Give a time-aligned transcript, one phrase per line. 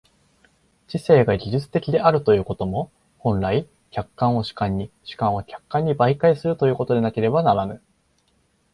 [0.87, 7.83] 知性が技術的であるということも、本来、客観を主観に、主観を客観に媒介するということでなければならぬ。